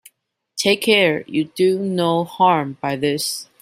[0.57, 3.47] Take care you do no harm by this.